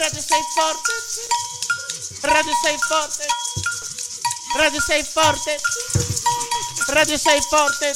Radio 0.00 0.22
sei 0.22 0.40
forte. 0.54 0.92
Radio 2.22 2.52
sei 2.62 2.78
forte. 2.78 3.26
Radio 4.56 4.80
sei 4.80 5.02
forte. 5.02 5.56
Radio 6.86 7.18
sei 7.18 7.40
forte. 7.42 7.92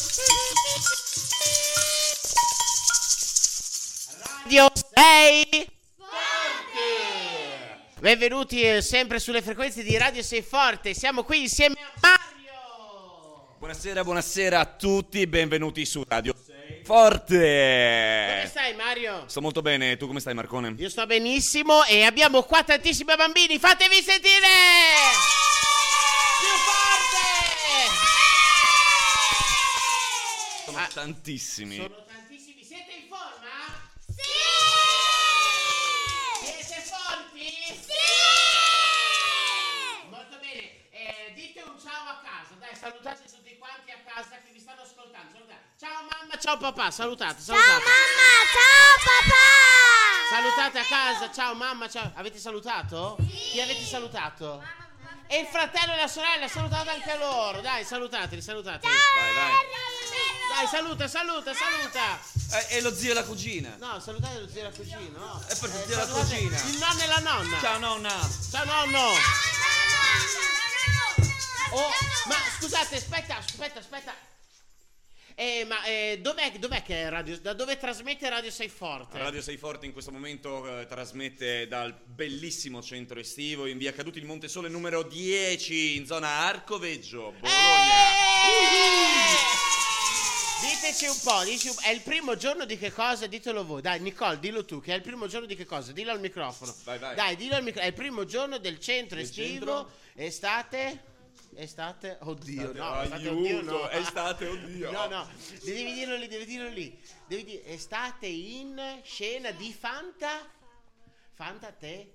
Radio 4.51 4.71
sei 4.75 5.67
forte. 5.67 5.67
Benvenuti 8.01 8.61
eh, 8.61 8.83
sempre 8.83 9.19
sulle 9.19 9.41
frequenze 9.41 9.83
di 9.83 9.97
Radio 9.97 10.23
Sei 10.23 10.43
Forte. 10.43 10.93
Siamo 10.93 11.25
qui 11.25 11.41
insieme 11.41 11.77
a 11.81 12.01
Mario. 12.03 13.57
Buonasera, 13.59 14.05
buonasera 14.05 14.61
a 14.61 14.67
tutti, 14.67 15.27
benvenuti 15.27 15.87
su 15.87 16.05
Radio 16.07 16.35
Come 16.35 16.54
Forte. 16.85 18.45
stai 18.47 18.75
Mario? 18.75 19.25
Sto 19.27 19.41
molto 19.41 19.63
bene, 19.63 19.97
tu 19.97 20.07
come 20.07 20.21
stai 20.21 20.35
Marcone? 20.35 20.75
Io 20.77 20.91
sto 20.91 21.07
benissimo 21.07 21.83
e 21.85 22.05
abbiamo 22.05 22.43
qua 22.43 22.63
tantissimi 22.63 23.15
bambini. 23.17 23.59
Fatevi 23.59 24.03
sentire! 24.03 24.49
Più 26.41 26.49
forte! 26.69 27.27
Sono 30.67 30.79
Ah, 30.79 30.89
tantissimi. 30.93 31.77
Sono 31.77 32.05
tantissimi. 32.07 32.63
Siete 32.63 32.93
in 32.93 33.07
forma? 33.09 33.89
Sì! 34.07 34.23
Siete 36.45 36.83
forti? 36.83 37.49
Sì! 37.81 38.05
Molto 40.11 40.37
bene. 40.39 40.91
Eh, 40.91 41.33
dite 41.35 41.63
un 41.63 41.79
ciao 41.81 42.09
a 42.09 42.21
casa. 42.23 42.55
Dai, 42.59 42.75
salutate 42.79 43.23
tutti 43.25 43.57
quanti 43.59 43.91
a 43.91 43.99
casa 44.05 44.37
che 44.45 44.53
vi 44.53 44.61
stanno 44.61 44.83
ascoltando. 44.83 45.33
Salutate. 45.33 45.63
Ciao 45.79 46.03
mamma, 46.09 46.37
ciao 46.55 46.59
papà. 46.59 46.91
Salutate, 46.91 47.43
Ciao 47.43 47.57
salutate. 47.57 47.83
mamma, 47.85 48.31
ciao 48.55 48.97
papà! 49.05 50.31
Salutate 50.31 50.79
a 50.79 50.85
casa. 50.85 51.33
Ciao 51.33 51.55
mamma, 51.55 51.89
ciao. 51.89 52.11
Avete 52.15 52.39
salutato? 52.39 53.17
Chi 53.51 53.61
avete 53.61 53.85
salutato? 53.85 54.63
E 55.27 55.39
il 55.41 55.47
fratello 55.47 55.95
e 55.95 55.97
la 55.97 56.07
sorella, 56.07 56.47
salutate 56.49 56.91
anche 56.91 57.17
loro. 57.19 57.61
Dai, 57.61 57.85
salutateli, 57.85 58.41
salutateli. 58.43 58.93
Vai, 58.93 59.35
vai. 59.35 59.53
Dai, 60.55 60.67
saluta, 60.69 61.09
saluta, 61.09 61.53
saluta. 61.55 62.21
Eh, 62.69 62.77
e 62.77 62.81
lo 62.83 62.95
zio 62.95 63.11
e 63.11 63.15
la 63.15 63.25
cugina. 63.25 63.75
No, 63.79 63.99
salutate 64.01 64.39
lo 64.39 64.49
zio 64.49 64.61
e 64.61 64.65
la 64.65 64.71
cugina, 64.71 65.19
no? 65.19 65.43
E 65.49 65.57
per 65.57 65.71
Eh, 65.71 65.85
zio 65.87 65.95
e 65.95 65.97
la 65.97 66.07
salutate 66.07 66.35
cugina. 66.37 66.61
Il 66.61 66.79
nonno 66.79 67.03
e 67.03 67.07
la 67.07 67.19
nonna. 67.19 67.61
Ciao 67.61 67.79
nonna. 67.79 68.31
Ciao 68.51 68.65
nonno. 68.65 69.13
Oh, 71.71 71.91
ma 72.27 72.37
scusate, 72.59 72.97
aspetta, 72.97 73.39
aspetta, 73.39 73.79
aspetta. 73.81 74.15
Eh, 75.37 75.65
ma 75.67 75.83
eh, 75.85 76.21
dov'è, 76.23 76.53
dov'è 76.61 76.83
che 76.85 77.03
è 77.03 77.09
Radio? 77.09 77.37
Da 77.41 77.55
dove 77.55 77.77
trasmette 77.77 78.29
Radio 78.29 78.53
Sei 78.53 78.69
Forte? 78.69 79.19
Radio 79.19 79.43
Sei 79.43 79.57
Forte 79.57 79.85
in 79.85 79.93
questo 79.93 80.13
momento 80.13 80.79
eh, 80.81 80.87
trasmette 80.87 81.67
dal 81.67 81.93
bellissimo 82.05 82.81
centro 82.81 83.19
estivo 83.19 83.67
in 83.67 83.77
via 83.77 83.93
Caduti 83.93 84.19
il 84.21 84.27
Montesole 84.27 84.69
numero 84.69 85.03
10 85.03 85.97
in 85.97 86.07
zona 86.07 86.29
Arcoveggio, 86.29 87.31
Eh! 87.31 87.39
Bologna. 87.41 88.03
Diteci 90.61 91.07
un 91.07 91.19
po', 91.23 91.43
dici 91.45 91.69
un- 91.69 91.75
è 91.83 91.91
il 91.91 92.01
primo 92.01 92.37
giorno 92.37 92.65
di 92.65 92.79
che 92.79 92.93
cosa? 92.93 93.27
Ditelo 93.27 93.65
voi. 93.65 93.83
Dai, 93.83 94.01
Nicole, 94.01 94.39
dillo 94.39 94.65
tu, 94.65 94.81
che 94.81 94.93
è 94.93 94.97
il 94.97 95.03
primo 95.03 95.27
giorno 95.27 95.47
di 95.47 95.57
che 95.57 95.65
cosa? 95.67 95.91
Dillo 95.93 96.13
al 96.13 96.21
microfono. 96.21 96.75
Vai, 96.85 96.99
vai. 96.99 97.15
Dai, 97.17 97.37
dillo 97.37 97.57
al 97.57 97.63
microfono. 97.63 97.85
È 97.87 97.89
il 97.89 97.95
primo 97.99 98.25
giorno 98.25 98.59
del 98.59 98.79
centro 98.79 99.17
Del 99.17 99.25
estivo, 99.25 99.47
centro? 99.49 99.91
estate... 100.15 101.13
Estate? 101.57 102.19
Oddio, 102.21 102.73
Estate, 102.73 102.79
no, 102.79 103.03
estate, 103.03 103.29
aiuto, 103.29 103.39
oddio, 103.39 103.63
no. 103.63 103.89
estate, 103.91 104.47
oddio. 104.47 104.91
No, 104.91 105.07
no, 105.07 105.29
devi 105.63 105.93
dirlo 105.93 106.17
lì, 106.17 106.27
devi 106.29 106.45
dirlo 106.45 106.69
lì. 106.69 106.99
Devi 107.27 107.45
dire, 107.45 107.67
estate 107.67 108.27
in 108.27 109.01
scena 109.03 109.51
di 109.53 109.73
Fanta... 109.73 110.49
Fanta 111.33 111.73
te? 111.73 112.13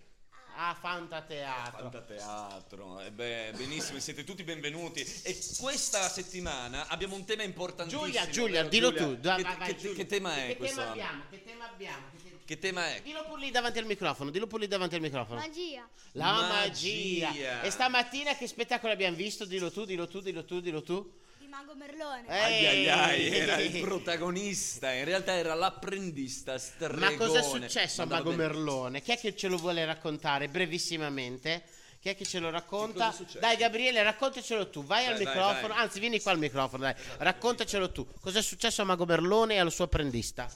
Ah, 0.56 0.74
Fanta 0.74 1.22
Teatro. 1.22 1.84
Fantateatro, 1.90 3.00
eh 3.00 3.12
beh, 3.12 3.54
benissimo, 3.56 4.00
siete 4.00 4.24
tutti 4.26 4.44
benvenuti. 4.44 5.02
E 5.24 5.38
questa 5.58 6.10
settimana 6.10 6.88
abbiamo 6.88 7.16
un 7.16 7.24
tema 7.24 7.44
importantissimo. 7.44 8.06
Giulia, 8.06 8.30
Giulia, 8.30 8.64
vero, 8.64 8.70
dillo 8.70 8.92
Giulia? 8.92 9.06
tu. 9.06 9.14
Che, 9.38 9.44
vai, 9.44 9.58
vai, 9.58 9.68
che- 9.68 9.76
Giulia. 9.78 9.96
che 9.96 10.06
tema 10.06 10.36
è 10.36 10.48
che 10.48 10.58
questo? 10.58 10.78
tema 10.80 10.92
abbiamo? 10.92 11.24
Che 11.30 11.44
tema 11.44 11.70
abbiamo? 11.70 12.06
Che 12.12 12.24
te- 12.24 12.39
Che 12.50 12.58
tema 12.58 12.88
è? 12.96 13.02
Dillo 13.04 13.26
pure 13.26 13.42
lì 13.42 13.52
davanti 13.52 13.78
al 13.78 13.86
microfono, 13.86 14.32
dillo 14.32 14.48
pure 14.48 14.64
lì 14.64 14.68
davanti 14.68 14.96
al 14.96 15.02
microfono. 15.02 15.40
Magia. 15.40 15.88
La 16.14 16.32
Magia. 16.48 17.28
magia. 17.28 17.62
E 17.62 17.70
stamattina 17.70 18.36
che 18.36 18.48
spettacolo 18.48 18.92
abbiamo 18.92 19.16
visto? 19.16 19.46
Dillo 19.46 19.72
tu, 19.72 19.86
dillo 19.86 20.08
tu, 20.08 20.20
dillo 20.20 20.44
tu, 20.44 20.60
dillo 20.60 20.82
tu. 20.82 21.14
Di 21.38 21.46
Mago 21.46 21.76
Merlone. 21.76 22.24
Ai 22.26 22.66
ai 22.66 22.90
ai, 22.90 23.22
Ehi. 23.28 23.38
era 23.38 23.58
il 23.60 23.80
protagonista, 23.86 24.92
in 24.92 25.06
realtà 25.06 25.34
era 25.34 25.54
l'apprendista 25.54 26.58
stregone. 26.58 27.12
Ma 27.12 27.18
cosa 27.18 27.38
è 27.38 27.44
successo 27.44 28.02
a 28.02 28.06
Ma 28.06 28.16
Mago 28.16 28.32
bene. 28.32 28.42
Merlone? 28.48 29.02
Chi 29.04 29.12
è 29.12 29.20
che 29.20 29.36
ce 29.36 29.48
lo 29.48 29.58
vuole 29.58 29.86
raccontare 29.86 30.48
brevissimamente? 30.48 31.62
Chi 32.00 32.10
è 32.10 32.16
che 32.16 32.26
ce 32.26 32.40
lo 32.40 32.50
racconta? 32.50 32.94
Che 32.94 32.98
cosa 32.98 33.10
è 33.10 33.14
successo? 33.14 33.40
Dai 33.42 33.58
Gabriele, 33.58 34.02
raccontacelo 34.02 34.70
tu. 34.72 34.84
Vai 34.84 35.06
al 35.06 35.14
Vai, 35.18 35.24
vai, 35.24 35.36
microfono, 35.36 35.68
vai. 35.76 35.84
anzi 35.84 36.00
vieni 36.00 36.20
qua 36.20 36.32
al 36.32 36.40
microfono, 36.40 36.82
dai. 36.82 36.96
Raccontacelo 37.20 37.92
tu. 37.92 38.08
Cosa 38.20 38.40
è 38.40 38.42
successo 38.42 38.82
a 38.82 38.86
Mago 38.86 39.06
Merlone 39.06 39.54
e 39.54 39.60
al 39.60 39.72
suo 39.72 39.84
apprendista? 39.84 40.52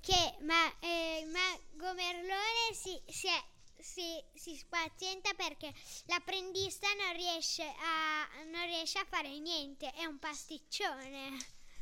Che 0.00 0.36
ma, 0.42 0.70
eh, 0.80 1.26
Mago 1.26 1.94
Merlone 1.94 2.72
si, 2.74 3.00
si, 3.08 3.26
è- 3.26 3.44
si, 3.80 4.22
si 4.34 4.54
spazienta 4.56 5.32
perché 5.34 5.72
l'apprendista 6.06 6.86
non 6.94 7.14
riesce, 7.16 7.62
a, 7.64 8.28
non 8.50 8.66
riesce 8.66 8.98
a 8.98 9.06
fare 9.08 9.38
niente. 9.38 9.90
È 9.92 10.04
un 10.04 10.18
pasticcione. 10.18 11.36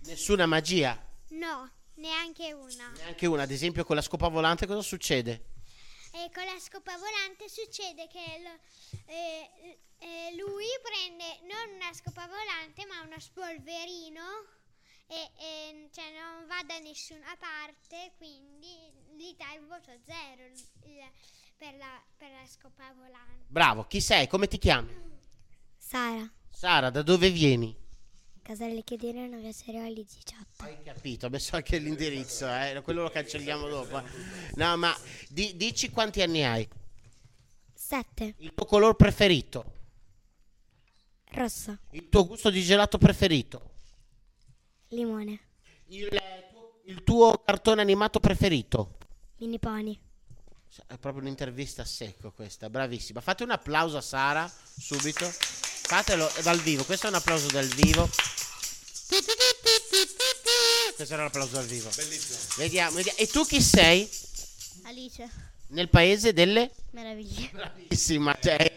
Nessuna 0.05 0.47
magia. 0.47 0.97
No, 1.31 1.71
neanche 1.95 2.53
una. 2.53 2.89
Neanche 2.97 3.27
una, 3.27 3.43
ad 3.43 3.51
esempio 3.51 3.85
con 3.85 3.97
la 3.97 4.03
scopa 4.03 4.29
volante 4.29 4.67
cosa 4.67 4.83
succede? 4.83 5.51
E 6.13 6.31
con 6.33 6.45
la 6.45 6.59
scopa 6.61 6.97
volante 6.97 7.49
succede 7.49 8.07
che 8.07 8.41
lo- 8.43 9.03
eh, 9.13 9.79
eh, 9.99 10.35
lui 10.37 10.65
prende 10.83 11.41
non 11.43 11.75
una 11.75 11.93
scopa 11.93 12.27
volante 12.27 12.87
ma 12.87 13.01
uno 13.03 13.19
spolverino 13.19 14.23
e, 15.09 15.31
e, 15.39 15.89
cioè, 15.93 16.05
non 16.13 16.47
va 16.47 16.63
da 16.67 16.79
nessuna 16.81 17.37
parte, 17.39 18.13
quindi 18.17 18.93
gli 19.17 19.35
dà 19.37 19.53
il 19.55 19.67
voto 19.67 19.93
zero 20.05 20.45
il- 20.47 21.05
per, 21.57 21.75
la, 21.77 22.03
per 22.17 22.31
la 22.31 22.47
scopa 22.47 22.93
volante. 22.95 23.45
Bravo, 23.47 23.85
chi 23.87 24.01
sei? 24.01 24.27
Come 24.29 24.47
ti 24.47 24.59
chiami? 24.59 24.93
Sara, 25.79 26.29
Sara, 26.51 26.91
da 26.91 27.03
dove 27.03 27.31
vieni? 27.31 27.75
Casale 28.43 28.83
Chiedere 28.85 29.27
9 29.27 29.53
Seriali 29.53 30.05
18. 30.05 30.63
Hai 30.63 30.83
capito, 30.83 31.27
ho 31.27 31.31
messo 31.31 31.57
anche 31.57 31.79
l'indirizzo, 31.79 32.47
eh? 32.47 32.81
quello 32.85 33.03
lo 33.03 33.11
cancelliamo 33.11 33.67
dopo. 33.69 33.99
eh. 33.99 34.05
No, 34.55 34.77
ma 34.77 34.95
di- 35.29 35.57
dici 35.57 35.91
quanti 35.91 36.23
anni 36.23 36.45
hai? 36.45 36.69
7. 37.75 38.35
Il 38.39 38.53
tuo 38.55 38.67
colore 38.67 38.95
preferito? 38.95 39.73
Rosso, 41.33 41.79
Il 41.91 42.09
tuo 42.09 42.27
gusto 42.27 42.51
di 42.51 42.63
gelato 42.63 42.99
preferito? 42.99 43.76
Limone, 44.97 45.41
Il, 45.89 46.09
tuo- 46.09 46.81
il 46.87 47.03
tuo 47.05 47.43
cartone 47.45 47.81
animato 47.81 48.19
preferito? 48.21 48.97
mini 49.39 49.59
pony. 49.59 49.99
È 50.87 50.99
proprio 50.99 51.23
un'intervista 51.23 51.83
a 51.83 51.85
secco 51.87 52.33
questa, 52.33 52.69
bravissima. 52.69 53.21
Fate 53.21 53.43
un 53.45 53.51
applauso 53.51 53.97
a 53.97 54.01
Sara 54.03 54.51
subito. 54.79 55.25
Fatelo 55.27 56.29
dal 56.43 56.59
vivo, 56.61 56.85
questo 56.85 57.07
è 57.07 57.11
un 57.11 57.17
applauso 57.17 57.47
dal 57.49 57.67
vivo. 57.67 58.09
Questo 60.97 61.15
era 61.15 61.23
l'applauso 61.25 61.55
dal 61.55 61.67
vivo. 61.67 61.89
Bellissimo. 61.95 62.39
Vediamo, 62.57 62.97
vediamo. 62.97 63.19
E 63.19 63.27
tu 63.27 63.45
chi 63.47 63.61
sei? 63.63 64.09
Alice, 64.85 65.29
Nel 65.69 65.89
paese 65.89 66.33
delle... 66.33 66.71
meraviglia. 66.91 67.49
Bravissima, 67.53 68.37
cioè, 68.41 68.76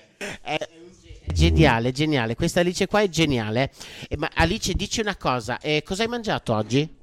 geniale, 1.49 1.91
geniale. 1.91 2.35
Questa 2.35 2.59
Alice 2.59 2.87
qua 2.87 3.01
è 3.01 3.09
geniale. 3.09 3.71
Eh, 4.07 4.17
ma 4.17 4.29
Alice, 4.33 4.73
dici 4.73 5.01
una 5.01 5.15
cosa, 5.15 5.59
eh, 5.59 5.83
cosa 5.83 6.03
hai 6.03 6.09
mangiato 6.09 6.53
oggi? 6.53 6.97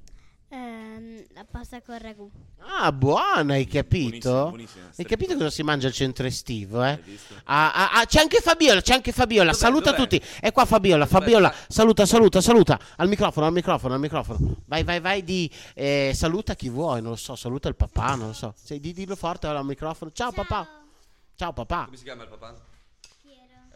Ehm, 0.49 1.25
la 1.35 1.45
pasta 1.51 1.83
con 1.83 1.99
ragù. 1.99 2.31
Ah, 2.61 2.93
buona, 2.93 3.55
hai 3.55 3.67
capito? 3.67 4.31
Buonissima, 4.31 4.49
buonissima. 4.49 4.85
Hai 4.97 5.05
capito 5.05 5.35
cosa 5.35 5.51
si 5.51 5.63
mangia 5.63 5.89
al 5.89 5.93
centro 5.93 6.27
estivo, 6.27 6.83
eh? 6.85 6.99
Ah, 7.45 7.73
ah, 7.73 7.91
ah, 8.01 8.07
c'è 8.07 8.21
anche 8.21 8.41
Fabiola, 8.41 8.81
c'è 8.81 8.95
anche 8.95 9.13
Fabiola. 9.13 9.51
Dov'è, 9.51 9.63
saluta 9.63 9.91
dov'è? 9.91 10.03
tutti. 10.03 10.23
È 10.41 10.53
qua 10.53 10.65
Fabiola, 10.65 11.07
Fabiola. 11.07 11.49
Dov'è? 11.49 11.61
Saluta, 11.69 12.07
saluta, 12.07 12.41
saluta. 12.41 12.79
Al 12.97 13.09
microfono, 13.09 13.47
al 13.47 13.53
microfono, 13.53 13.95
al 13.95 14.01
microfono. 14.01 14.39
Vai, 14.67 14.85
vai, 14.85 15.01
vai. 15.01 15.25
Di, 15.25 15.51
eh, 15.75 16.13
saluta 16.15 16.55
chi 16.55 16.69
vuoi, 16.69 17.03
non 17.03 17.11
lo 17.11 17.17
so. 17.17 17.37
Saluta 17.37 17.69
il 17.69 17.77
papà, 17.77 18.15
non 18.15 18.29
lo 18.29 18.33
so. 18.33 18.55
Sì, 18.57 18.81
di, 18.81 18.93
dillo 18.93 19.17
forte 19.17 19.47
al 19.47 19.65
microfono. 19.65 20.11
Ciao, 20.13 20.33
papà. 20.33 20.67
Ciao 21.35 21.53
papà. 21.53 21.85
Come 21.85 21.97
si 21.97 22.05
chiama 22.05 22.23
il 22.23 22.31
papà? 22.31 22.66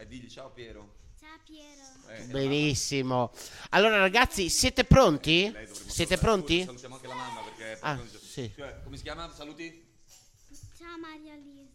Eh, 0.01 0.07
digli 0.07 0.27
ciao 0.27 0.49
Piero. 0.49 0.95
Ciao 1.19 1.37
Piero. 1.45 2.09
Eh, 2.09 2.23
Benissimo. 2.23 3.31
Allora, 3.69 3.99
ragazzi, 3.99 4.49
siete 4.49 4.83
pronti? 4.83 5.53
Siete 5.85 6.17
salutare 6.17 6.17
pronti? 6.17 6.63
Salutiamo 6.63 6.95
anche 6.95 7.07
la 7.07 7.13
mamma 7.13 7.41
perché... 7.41 7.77
Ah, 7.81 7.99
sì. 8.19 8.51
Cioè, 8.55 8.81
come 8.83 8.97
si 8.97 9.03
chiama? 9.03 9.31
Saluti? 9.31 9.85
Ciao 10.75 10.97
Maria 10.97 11.35
Lisa. 11.35 11.70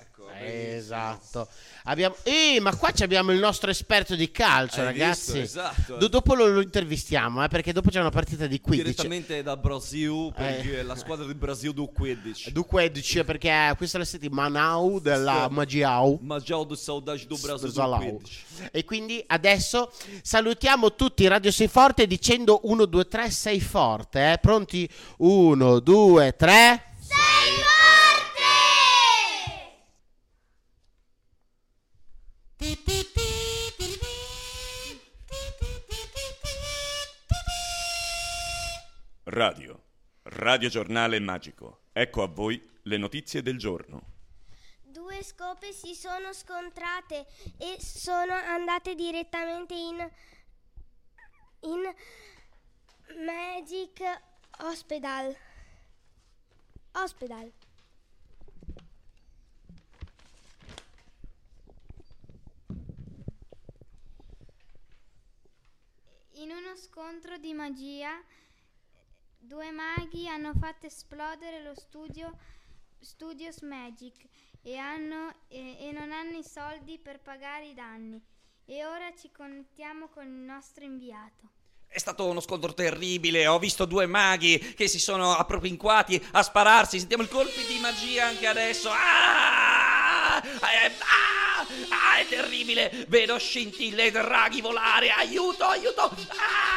Ecco, 0.00 0.28
Esatto. 0.42 1.48
Abbiamo... 1.84 2.14
Eh, 2.22 2.58
ma 2.60 2.74
qua 2.76 2.90
ci 2.92 3.02
abbiamo 3.02 3.32
il 3.32 3.38
nostro 3.38 3.70
esperto 3.70 4.14
di 4.14 4.30
calcio, 4.30 4.80
Hai 4.80 4.86
ragazzi. 4.86 5.40
visto? 5.40 5.60
Esatto. 5.60 5.96
Do- 5.96 6.08
dopo 6.08 6.34
lo, 6.34 6.46
lo 6.46 6.60
intervistiamo, 6.60 7.42
eh, 7.44 7.48
perché 7.48 7.72
dopo 7.72 7.90
c'è 7.90 8.00
una 8.00 8.10
partita 8.10 8.46
di 8.46 8.60
15. 8.60 8.90
Direttamente 8.90 9.42
da 9.42 9.56
Brasil, 9.56 10.32
perché 10.34 10.80
Eh. 10.80 10.82
la 10.82 10.94
squadra 10.94 11.26
di 11.26 11.34
Brasil 11.34 11.72
do 11.72 11.86
15. 11.88 12.52
Do 12.52 12.64
15, 12.64 13.24
perché 13.24 13.74
questa 13.76 13.96
è 13.96 14.00
la 14.00 14.06
settimana 14.06 14.78
della 15.00 15.48
Magiau. 15.50 16.18
Magial 16.22 16.66
do 16.66 16.74
Saudade 16.74 17.26
do 17.26 17.36
Brasil 17.36 17.68
do 17.68 17.74
Salau. 17.74 17.98
15. 17.98 18.44
E 18.70 18.84
quindi 18.84 19.22
adesso 19.26 19.90
salutiamo 20.22 20.94
tutti 20.94 21.26
Radio 21.26 21.50
Sei 21.50 21.68
Forte 21.68 22.06
dicendo 22.06 22.60
1, 22.64 22.84
2, 22.84 23.08
3, 23.08 23.30
sei 23.30 23.60
forte. 23.60 24.32
Eh? 24.32 24.38
Pronti? 24.38 24.88
1, 25.18 25.78
2, 25.80 26.36
3. 26.36 26.84
Sei 27.00 27.39
Radio. 39.40 39.84
Radio 40.24 40.68
Giornale 40.68 41.18
Magico. 41.18 41.84
Ecco 41.92 42.22
a 42.22 42.26
voi 42.26 42.62
le 42.82 42.98
notizie 42.98 43.40
del 43.40 43.56
giorno. 43.56 44.02
Due 44.82 45.22
scope 45.22 45.72
si 45.72 45.94
sono 45.94 46.34
scontrate 46.34 47.26
e 47.56 47.78
sono 47.80 48.34
andate 48.34 48.94
direttamente 48.94 49.72
in, 49.72 50.10
in 51.60 51.94
Magic 53.24 54.02
Hospital. 54.58 55.34
Hospital. 56.92 57.50
In 66.32 66.50
uno 66.50 66.76
scontro 66.76 67.38
di 67.38 67.54
magia, 67.54 68.22
due 69.40 69.70
maghi 69.70 70.28
hanno 70.28 70.52
fatto 70.58 70.86
esplodere 70.86 71.62
lo 71.62 71.74
studio 71.74 72.36
Studios 73.00 73.60
Magic 73.62 74.14
e, 74.62 74.76
hanno- 74.76 75.32
e- 75.48 75.76
e 75.88 75.90
non 75.92 76.12
hanno 76.12 76.36
i 76.38 76.44
soldi 76.44 76.98
per 76.98 77.18
pagare 77.20 77.66
i 77.68 77.74
danni. 77.74 78.20
E 78.66 78.84
ora 78.84 79.10
ci 79.18 79.30
connettiamo 79.32 80.08
con 80.08 80.24
il 80.24 80.30
nostro 80.30 80.84
inviato. 80.84 81.48
È 81.86 81.98
stato 81.98 82.26
uno 82.26 82.40
scontro 82.40 82.72
terribile, 82.72 83.46
ho 83.48 83.58
visto 83.58 83.84
due 83.84 84.06
maghi 84.06 84.58
che 84.74 84.86
si 84.86 85.00
sono 85.00 85.32
appropinquati 85.34 86.24
a 86.32 86.42
spararsi, 86.42 86.98
sentiamo 87.00 87.22
il 87.24 87.28
colpi 87.30 87.64
di 87.66 87.78
magia 87.80 88.26
anche 88.26 88.46
adesso. 88.46 88.90
Ah! 88.92 90.40
Eh, 90.42 90.92
ah! 90.98 91.66
Ah, 91.88 92.18
è 92.18 92.26
terribile, 92.28 93.06
vedo 93.08 93.38
scintille 93.38 94.04
e 94.04 94.10
draghi 94.10 94.60
volare, 94.60 95.10
aiuto, 95.10 95.64
aiuto! 95.64 96.02
Ah! 96.02 96.69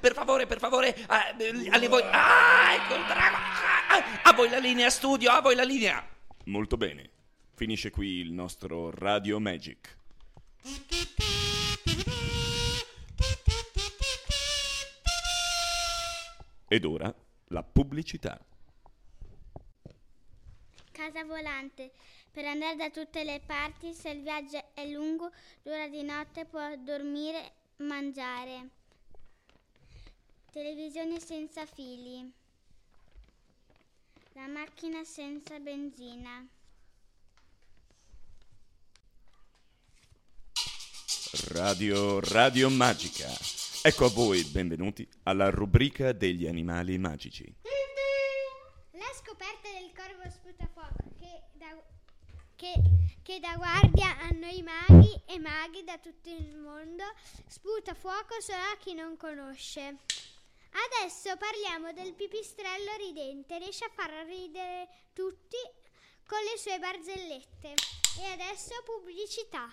Per 0.00 0.12
favore, 0.12 0.46
per 0.46 0.58
favore, 0.58 0.96
ah, 1.06 1.34
alle 1.70 1.88
voi... 1.88 2.02
Ah, 2.02 2.74
ecco 2.74 2.94
il 2.94 3.04
drago! 3.06 3.36
Ah! 3.36 4.30
A 4.30 4.32
voi 4.32 4.48
la 4.48 4.58
linea 4.58 4.90
studio, 4.90 5.30
a 5.30 5.40
voi 5.40 5.54
la 5.54 5.64
linea! 5.64 6.06
Molto 6.44 6.76
bene. 6.76 7.10
Finisce 7.54 7.90
qui 7.90 8.18
il 8.18 8.32
nostro 8.32 8.90
Radio 8.90 9.38
Magic. 9.38 9.98
Ed 16.68 16.84
ora 16.84 17.12
la 17.48 17.62
pubblicità. 17.62 18.38
Casa 20.92 21.24
volante. 21.24 21.90
Per 22.30 22.44
andare 22.44 22.76
da 22.76 22.90
tutte 22.90 23.24
le 23.24 23.40
parti, 23.44 23.92
se 23.92 24.10
il 24.10 24.22
viaggio 24.22 24.62
è 24.72 24.86
lungo, 24.86 25.32
l'ora 25.62 25.88
di 25.88 26.02
notte 26.02 26.44
può 26.44 26.76
dormire, 26.76 27.52
mangiare. 27.78 28.68
Televisione 30.50 31.20
senza 31.20 31.64
fili. 31.64 32.28
La 34.32 34.48
macchina 34.48 35.04
senza 35.04 35.60
benzina. 35.60 36.44
Radio 41.52 42.18
Radio 42.18 42.68
Magica. 42.68 43.28
Ecco 43.82 44.06
a 44.06 44.08
voi, 44.08 44.42
benvenuti 44.42 45.08
alla 45.22 45.50
rubrica 45.50 46.10
degli 46.10 46.48
animali 46.48 46.98
magici. 46.98 47.54
La 48.90 49.12
scoperta 49.14 49.68
del 49.70 49.92
corvo 49.94 50.28
sputafuoco 50.28 51.14
che 51.16 51.42
da, 51.52 51.80
che, 52.56 52.72
che 53.22 53.38
da 53.38 53.54
guardia 53.54 54.18
a 54.18 54.30
noi 54.30 54.62
maghi 54.62 55.22
e 55.26 55.38
maghi 55.38 55.84
da 55.84 55.96
tutto 55.98 56.28
il 56.28 56.56
mondo 56.56 57.04
sputa 57.46 57.94
fuoco 57.94 58.40
solo 58.40 58.58
a 58.58 58.76
chi 58.80 58.94
non 58.94 59.16
conosce. 59.16 59.98
Adesso 60.70 61.36
parliamo 61.36 61.92
del 61.92 62.14
pipistrello 62.14 62.92
ridente, 62.98 63.58
riesce 63.58 63.84
a 63.84 63.90
far 63.92 64.10
ridere 64.26 64.88
tutti 65.12 65.56
con 66.26 66.38
le 66.40 66.56
sue 66.56 66.78
barzellette. 66.78 67.74
E 68.20 68.32
adesso 68.32 68.74
pubblicità. 68.84 69.68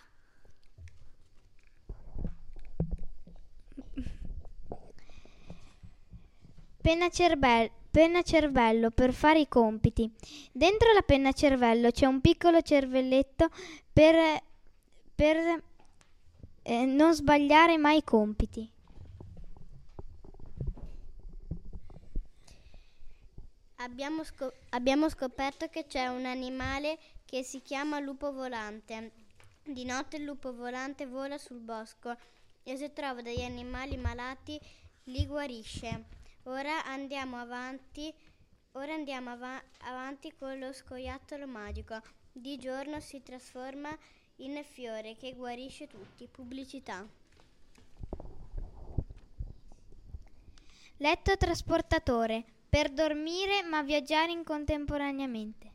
Penna, 6.82 7.10
cervel- 7.10 7.70
penna 7.92 8.22
cervello 8.22 8.92
per 8.92 9.14
fare 9.14 9.40
i 9.40 9.48
compiti. 9.48 10.10
Dentro 10.52 10.94
la 10.94 11.02
penna 11.02 11.34
cervello 11.34 11.92
c'è 11.92 12.06
un 12.06 12.22
piccolo 12.22 12.62
cervelletto 12.62 13.50
per, 13.92 14.42
per 15.14 15.64
eh, 16.64 16.86
non 16.86 17.14
sbagliare 17.14 17.78
mai 17.78 17.98
i 17.98 18.04
compiti. 18.04 18.72
Abbiamo, 23.88 24.26
scop- 24.26 24.54
abbiamo 24.72 25.08
scoperto 25.08 25.70
che 25.70 25.88
c'è 25.88 26.08
un 26.08 26.26
animale 26.26 27.00
che 27.24 27.42
si 27.42 27.62
chiama 27.62 28.00
lupo 28.00 28.34
volante. 28.34 29.14
Di 29.64 29.86
notte 29.86 30.18
il 30.18 30.24
lupo 30.24 30.54
volante 30.54 31.06
vola 31.06 31.38
sul 31.38 31.60
bosco 31.60 32.14
e 32.64 32.76
se 32.76 32.92
trova 32.92 33.22
degli 33.22 33.44
animali 33.44 33.96
malati 33.96 34.60
li 35.06 35.26
guarisce. 35.26 36.04
Ora 36.44 36.84
andiamo 36.84 37.38
avanti, 37.38 38.14
ora 38.74 38.94
andiamo 38.94 39.30
ava- 39.30 39.64
avanti 39.80 40.34
con 40.38 40.60
lo 40.60 40.74
scoiattolo 40.74 41.48
magico. 41.48 42.02
Di 42.30 42.58
giorno 42.58 43.00
si 43.00 43.24
trasforma 43.24 43.98
in 44.38 44.62
fiore 44.66 45.16
che 45.16 45.34
guarisce 45.34 45.88
tutti. 45.88 46.28
Pubblicità. 46.28 47.08
Letto 50.98 51.38
trasportatore 51.38 52.56
per 52.70 52.90
dormire 52.92 53.64
ma 53.64 53.82
viaggiare 53.82 54.32
in 54.32 54.44
contemporaneamente. 54.44 55.72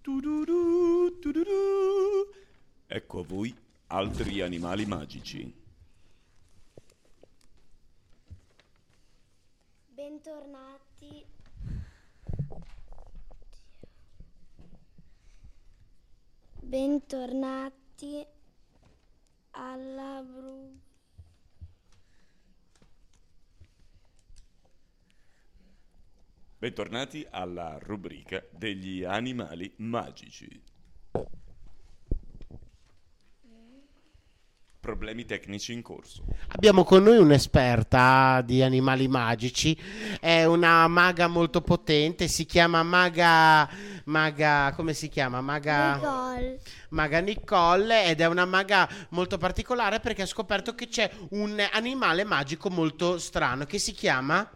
Tuduru, 0.00 1.18
tuduru. 1.18 2.28
Ecco 2.86 3.20
a 3.20 3.24
voi 3.24 3.56
altri 3.86 4.42
animali 4.42 4.84
magici. 4.84 5.62
Bentornati. 9.86 11.24
Bentornati 16.60 18.26
alla 19.52 20.22
Bru. 20.22 20.92
Bentornati 26.64 27.26
alla 27.30 27.76
rubrica 27.78 28.42
degli 28.50 29.04
animali 29.04 29.70
magici. 29.76 30.48
Problemi 34.80 35.26
tecnici 35.26 35.74
in 35.74 35.82
corso. 35.82 36.24
Abbiamo 36.48 36.84
con 36.84 37.02
noi 37.02 37.18
un'esperta 37.18 38.40
di 38.40 38.62
animali 38.62 39.08
magici, 39.08 39.78
è 40.18 40.44
una 40.46 40.88
maga 40.88 41.26
molto 41.26 41.60
potente, 41.60 42.28
si 42.28 42.46
chiama 42.46 42.82
Maga, 42.82 43.68
maga 44.04 44.72
come 44.74 44.94
si 44.94 45.10
chiama? 45.10 45.42
Maga, 45.42 45.96
Nicole. 45.96 46.60
maga 46.88 47.18
Nicole 47.20 48.04
ed 48.06 48.22
è 48.22 48.26
una 48.26 48.46
maga 48.46 48.88
molto 49.10 49.36
particolare 49.36 50.00
perché 50.00 50.22
ha 50.22 50.26
scoperto 50.26 50.74
che 50.74 50.88
c'è 50.88 51.10
un 51.32 51.62
animale 51.72 52.24
magico 52.24 52.70
molto 52.70 53.18
strano 53.18 53.66
che 53.66 53.78
si 53.78 53.92
chiama, 53.92 54.50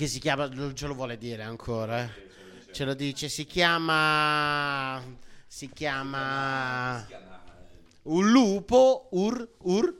che 0.00 0.06
si 0.06 0.18
chiama, 0.18 0.46
non 0.46 0.74
ce 0.74 0.86
lo 0.86 0.94
vuole 0.94 1.18
dire 1.18 1.42
ancora, 1.42 2.04
eh. 2.04 2.72
ce 2.72 2.86
lo 2.86 2.94
dice, 2.94 3.28
si 3.28 3.44
chiama, 3.44 4.98
si 5.46 5.68
chiama... 5.68 7.06
Un 8.04 8.30
lupo 8.30 9.08
ur, 9.10 9.46
ur, 9.58 9.94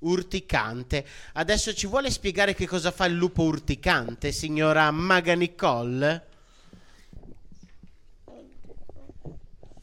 urticante. 0.00 1.06
Adesso 1.32 1.72
ci 1.72 1.86
vuole 1.86 2.10
spiegare 2.10 2.52
che 2.52 2.66
cosa 2.66 2.90
fa 2.90 3.06
il 3.06 3.14
lupo 3.14 3.44
urticante, 3.44 4.30
signora 4.30 4.90
Maga 4.90 5.32
Nicole? 5.32 6.26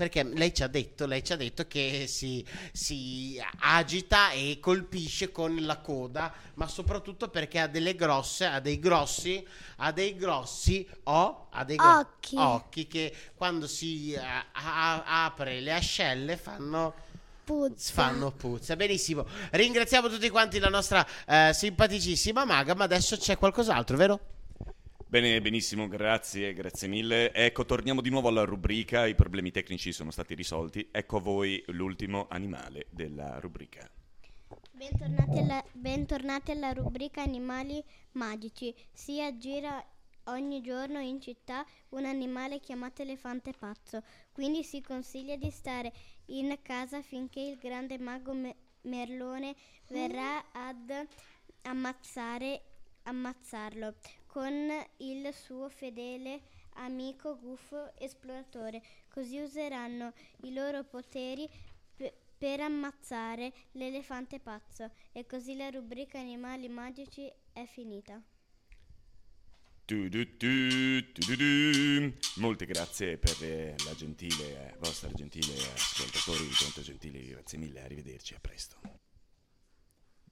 Perché 0.02 0.24
lei 0.24 0.52
ci 0.52 0.64
ha 0.64 0.68
detto, 0.68 1.06
lei 1.06 1.24
ci 1.24 1.32
ha 1.32 1.36
detto 1.36 1.68
che 1.68 2.06
si, 2.08 2.44
si 2.72 3.40
agita 3.60 4.32
e 4.32 4.58
colpisce 4.60 5.32
con 5.32 5.56
la 5.64 5.78
coda, 5.78 6.34
ma 6.56 6.68
soprattutto 6.68 7.28
perché 7.30 7.60
ha 7.60 7.68
delle 7.68 7.94
grosse, 7.94 8.46
ha 8.46 8.60
dei 8.60 8.80
grossi, 8.80 9.46
ha 9.76 9.92
dei 9.92 10.16
grossi 10.16 10.88
o 11.04 11.50
ha 11.52 11.64
dei 11.64 11.76
gro- 11.76 12.00
Occhi. 12.00 12.36
occhi 12.36 12.88
che 12.88 13.14
quando 13.36 13.68
si 13.68 14.14
eh, 14.14 14.20
a- 14.54 15.26
apre 15.26 15.60
le 15.60 15.72
ascelle 15.74 16.36
fanno 16.36 16.96
Puzza. 17.44 17.94
fanno 17.94 18.32
puzza. 18.32 18.76
Benissimo. 18.76 19.24
Ringraziamo 19.52 20.10
tutti 20.10 20.30
quanti 20.30 20.58
la 20.58 20.70
nostra 20.70 21.06
eh, 21.28 21.52
simpaticissima 21.54 22.44
maga, 22.44 22.74
ma 22.74 22.86
adesso 22.86 23.18
c'è 23.18 23.38
qualcos'altro, 23.38 23.98
vero? 23.98 24.20
Bene, 25.12 25.42
benissimo, 25.42 25.90
grazie, 25.90 26.54
grazie 26.54 26.88
mille. 26.88 27.34
Ecco, 27.34 27.66
torniamo 27.66 28.00
di 28.00 28.10
nuovo 28.10 28.30
alla 28.30 28.46
rubrica, 28.46 29.06
i 29.06 29.14
problemi 29.14 29.52
tecnici 29.52 29.92
sono 29.92 30.10
stati 30.10 30.36
risolti. 30.36 30.88
Ecco 30.90 31.18
a 31.18 31.20
voi 31.20 31.62
l'ultimo 31.68 32.28
animale 32.30 32.88
della 32.92 33.38
rubrica. 33.42 33.92
Bentornati 34.72 35.38
alla, 35.38 35.62
bentornati 35.74 36.52
alla 36.52 36.72
rubrica 36.72 37.24
Animali 37.24 37.84
magici. 38.14 38.74
Si 38.94 39.22
aggira 39.22 39.86
ogni 40.28 40.62
giorno 40.62 41.00
in 41.00 41.20
città 41.20 41.66
un 41.90 42.06
animale 42.06 42.62
chiamato 42.62 43.02
elefante 43.02 43.52
pazzo, 43.52 44.02
quindi 44.32 44.64
si 44.64 44.80
consiglia 44.80 45.36
di 45.36 45.52
stare 45.52 45.92
in 46.28 46.58
casa 46.62 47.02
finché 47.02 47.42
il 47.42 47.58
grande 47.58 47.98
mago 47.98 48.32
Me- 48.32 48.56
Merlone 48.84 49.56
verrà 49.90 50.54
ad 50.54 50.90
ammazzare, 51.64 52.62
ammazzarlo 53.04 53.94
con 54.32 54.72
il 54.98 55.34
suo 55.34 55.68
fedele 55.68 56.42
amico 56.76 57.38
Guffo 57.38 57.92
esploratore. 57.98 58.82
Così 59.10 59.40
useranno 59.40 60.14
i 60.44 60.54
loro 60.54 60.86
poteri 60.86 61.50
pe- 61.94 62.14
per 62.38 62.62
ammazzare 62.62 63.52
l'elefante 63.72 64.40
pazzo 64.40 64.90
e 65.12 65.26
così 65.26 65.58
la 65.58 65.70
rubrica 65.70 66.18
animali 66.18 66.70
magici 66.70 67.30
è 67.52 67.66
finita. 67.66 68.22
Tu, 69.84 70.08
tu, 70.08 70.38
tu. 70.38 72.14
Molte 72.36 72.66
grazie 72.66 73.18
per 73.18 73.36
eh, 73.42 73.76
la 73.84 73.94
gentile, 73.94 74.78
vostra 74.80 75.12
gentile 75.12 75.54
ascoltatori, 75.74 76.48
tanto 76.58 76.82
gentili, 76.82 77.28
grazie 77.28 77.58
mille, 77.58 77.82
arrivederci, 77.82 78.34
a 78.34 78.40
presto. 78.40 79.01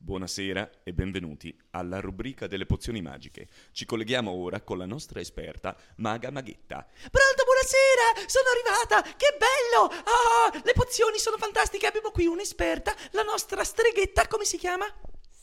Buonasera 0.01 0.79
e 0.84 0.94
benvenuti 0.94 1.53
alla 1.72 2.00
rubrica 2.00 2.48
delle 2.48 2.65
pozioni 2.65 3.01
magiche. 3.01 3.50
Ci 3.74 3.84
colleghiamo 3.84 4.32
ora 4.32 4.62
con 4.62 4.77
la 4.77 4.86
nostra 4.86 5.20
esperta 5.20 5.75
Maga 5.98 6.32
Maghetta. 6.32 6.88
Pronto, 7.12 7.44
buonasera! 7.44 8.25
Sono 8.25 8.48
arrivata! 8.48 9.01
Che 9.18 9.38
bello! 9.38 9.91
Ah, 9.91 10.62
le 10.63 10.72
pozioni 10.74 11.20
sono 11.20 11.36
fantastiche! 11.36 11.86
Abbiamo 11.86 12.12
qui 12.12 12.27
un'esperta, 12.27 12.96
la 13.12 13.24
nostra 13.24 13.65
streghetta, 13.65 14.25
come 14.27 14.46
si 14.46 14.58
chiama? 14.58 14.86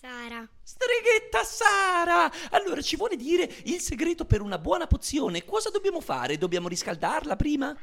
Sara. 0.01 0.49
Streghetta 0.63 1.45
Sara! 1.45 2.33
Allora, 2.53 2.81
ci 2.81 2.97
vuole 2.97 3.17
dire 3.17 3.45
il 3.65 3.81
segreto 3.81 4.25
per 4.25 4.41
una 4.41 4.59
buona 4.59 4.87
pozione? 4.87 5.45
Cosa 5.45 5.69
dobbiamo 5.69 6.01
fare? 6.01 6.39
Dobbiamo 6.39 6.69
riscaldarla 6.69 7.37
prima? 7.37 7.77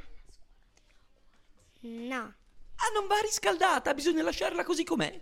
No. 1.81 2.33
Ah, 2.75 2.89
non 2.95 3.05
va 3.05 3.19
riscaldata, 3.21 3.93
bisogna 3.93 4.23
lasciarla 4.23 4.63
così 4.63 4.83
com'è. 4.83 5.21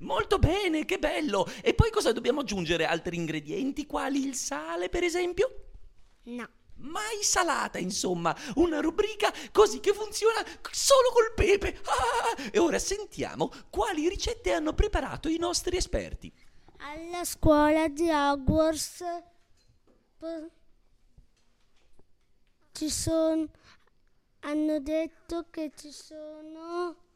Molto 0.00 0.38
bene, 0.38 0.84
che 0.84 0.98
bello! 0.98 1.46
E 1.62 1.74
poi 1.74 1.90
cosa 1.90 2.12
dobbiamo 2.12 2.40
aggiungere? 2.40 2.86
Altri 2.86 3.16
ingredienti, 3.16 3.86
quali 3.86 4.26
il 4.26 4.34
sale, 4.34 4.88
per 4.88 5.04
esempio? 5.04 5.64
No. 6.24 6.48
Mai 6.76 7.22
salata, 7.22 7.78
insomma, 7.78 8.34
una 8.54 8.80
rubrica 8.80 9.30
così 9.52 9.80
che 9.80 9.92
funziona 9.92 10.42
solo 10.70 11.10
col 11.12 11.34
pepe. 11.34 11.78
Ah! 11.84 12.48
E 12.50 12.58
ora 12.58 12.78
sentiamo 12.78 13.52
quali 13.68 14.08
ricette 14.08 14.52
hanno 14.52 14.72
preparato 14.72 15.28
i 15.28 15.36
nostri 15.36 15.76
esperti. 15.76 16.32
Alla 16.78 17.24
scuola 17.24 17.88
di 17.88 18.08
Hogwarts 18.08 19.04
ci 22.72 22.88
sono 22.88 23.46
hanno 24.40 24.80
detto 24.80 25.46
che 25.50 25.70
ci 25.76 25.92
sono 25.92 27.09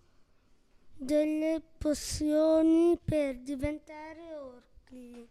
delle 0.96 1.60
pozioni 1.78 2.98
per 3.02 3.38
diventare 3.38 4.34
orchi. 4.34 5.28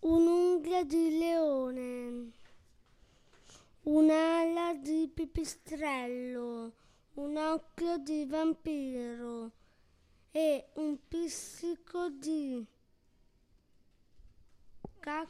Un'unghia 0.00 0.84
di 0.84 1.18
leone, 1.18 2.30
un'ala 3.82 4.74
di 4.74 5.10
pipistrello, 5.12 6.72
un 7.14 7.36
occhio 7.36 7.98
di 7.98 8.24
vampiro 8.24 9.52
e 10.32 10.70
un 10.74 10.98
pizzico 11.06 12.08
di 12.08 12.66
ca- 14.98 15.28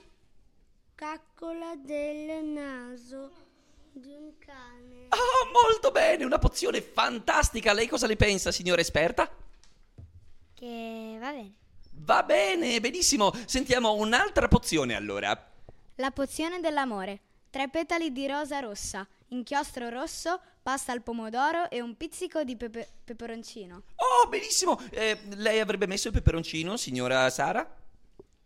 caccola 0.95 1.75
del 1.77 2.45
naso 2.45 3.52
di 3.93 4.15
un 4.15 4.37
cane. 4.39 5.07
Ah, 5.09 5.51
molto 5.53 5.91
bene, 5.91 6.25
una 6.25 6.39
pozione 6.39 6.81
fantastica. 6.81 7.73
Lei 7.73 7.87
cosa 7.89 8.07
ne 8.07 8.17
pensa, 8.17 8.51
signora 8.51 8.81
esperta? 8.81 9.31
Che 10.55 11.17
va 11.21 11.31
bene. 11.31 11.55
Va 11.95 12.23
bene, 12.23 12.81
benissimo. 12.81 13.33
Sentiamo 13.47 13.93
un'altra 13.95 14.49
pozione 14.49 14.95
allora. 14.95 15.51
La 15.97 16.11
pozione 16.11 16.61
dell'amore. 16.61 17.21
Tre 17.51 17.69
petali 17.69 18.13
di 18.13 18.27
rosa 18.27 18.61
rossa, 18.61 19.07
inchiostro 19.29 19.91
rosso, 19.91 20.41
pasta 20.63 20.91
al 20.93 21.03
pomodoro 21.03 21.69
e 21.69 21.83
un 21.83 21.97
pizzico 21.99 22.45
di 22.45 22.57
pepe- 22.57 22.89
peperoncino. 23.05 23.83
Oh, 23.97 24.27
benissimo. 24.29 24.81
Eh, 24.91 25.19
lei 25.37 25.61
avrebbe 25.61 25.87
messo 25.87 26.09
il 26.09 26.15
peperoncino, 26.15 26.79
signora 26.79 27.29
Sara? 27.29 27.77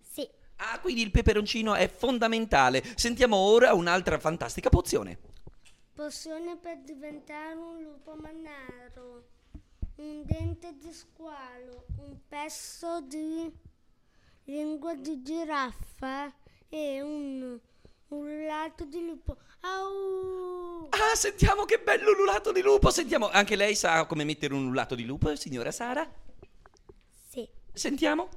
Sì. 0.01 0.29
Ah, 0.57 0.81
quindi 0.81 1.03
il 1.03 1.13
peperoncino 1.13 1.75
è 1.75 1.89
fondamentale. 1.89 2.83
Sentiamo 2.97 3.37
ora 3.37 3.75
un'altra 3.75 4.19
fantastica 4.19 4.71
pozione. 4.71 5.19
Pozione 5.97 6.59
per 6.59 6.81
diventare 6.83 7.55
un 7.55 7.83
lupo 7.83 8.15
mannaro, 8.17 9.29
un 9.95 10.27
dente 10.27 10.77
di 10.77 10.93
squalo, 10.93 11.87
un 12.01 12.19
pezzo 12.29 13.01
di 13.01 13.51
lingua 14.45 14.95
di 14.95 15.23
giraffa 15.23 16.31
e 16.69 17.01
un 17.01 17.59
urlato 18.09 18.85
di 18.85 19.07
lupo. 19.07 19.39
Au! 19.61 20.89
Ah, 20.91 21.15
sentiamo 21.15 21.65
che 21.65 21.79
bello 21.79 22.13
l'ulato 22.13 22.53
di 22.53 22.61
lupo. 22.61 22.91
Sentiamo, 22.91 23.31
anche 23.31 23.57
lei 23.57 23.75
sa 23.75 24.05
come 24.05 24.25
mettere 24.25 24.53
un 24.53 24.67
ulato 24.67 24.95
di 24.95 25.07
lupo, 25.07 25.35
signora 25.35 25.71
Sara? 25.71 26.07
Sì. 27.27 27.49
Sentiamo. 27.73 28.29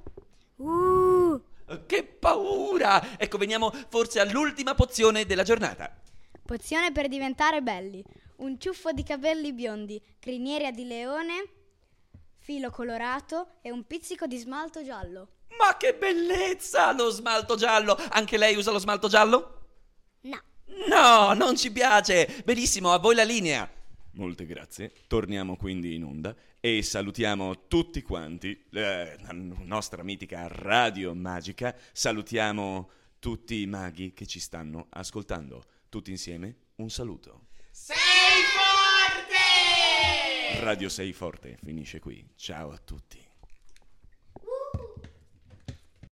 Uh! 0.55 1.41
Che 1.85 2.03
paura! 2.05 3.17
Ecco, 3.17 3.37
veniamo 3.37 3.69
forse 3.89 4.21
all'ultima 4.21 4.75
pozione 4.75 5.25
della 5.25 5.43
giornata. 5.43 6.07
Pozione 6.49 6.91
per 6.91 7.09
diventare 7.09 7.61
belli. 7.61 8.03
Un 8.37 8.59
ciuffo 8.59 8.91
di 8.91 9.03
capelli 9.03 9.53
biondi, 9.53 10.01
criniera 10.17 10.71
di 10.71 10.83
leone, 10.87 11.47
filo 12.39 12.71
colorato 12.71 13.59
e 13.61 13.69
un 13.69 13.85
pizzico 13.85 14.25
di 14.25 14.35
smalto 14.35 14.83
giallo. 14.83 15.27
Ma 15.59 15.77
che 15.77 15.93
bellezza! 15.93 16.91
Lo 16.93 17.11
smalto 17.11 17.55
giallo! 17.55 17.95
Anche 18.09 18.37
lei 18.37 18.55
usa 18.55 18.71
lo 18.71 18.79
smalto 18.79 19.07
giallo? 19.07 19.67
No. 20.21 20.41
No, 20.87 21.33
non 21.33 21.55
ci 21.55 21.71
piace! 21.71 22.41
Benissimo, 22.43 22.93
a 22.93 22.97
voi 22.97 23.13
la 23.13 23.23
linea. 23.23 23.71
Molte 24.13 24.47
grazie. 24.47 24.91
Torniamo 25.05 25.55
quindi 25.55 25.93
in 25.93 26.03
onda 26.03 26.35
e 26.59 26.81
salutiamo 26.81 27.67
tutti 27.67 28.01
quanti, 28.01 28.59
eh, 28.71 29.17
la 29.19 29.33
nostra 29.33 30.01
mitica 30.01 30.47
Radio 30.47 31.13
Magica. 31.13 31.75
Salutiamo 31.91 32.89
tutti 33.19 33.61
i 33.61 33.67
maghi 33.67 34.13
che 34.13 34.25
ci 34.25 34.39
stanno 34.39 34.87
ascoltando. 34.89 35.63
Tutti 35.89 36.11
insieme 36.11 36.55
un 36.75 36.91
saluto. 36.91 37.47
Sei 37.71 37.95
forte! 38.55 39.33
Radio 40.63 40.87
Sei 40.87 41.11
Forte 41.13 41.57
finisce 41.63 41.99
qui. 41.99 42.29
Ciao 42.35 42.69
a 42.69 42.77
tutti. 42.77 43.28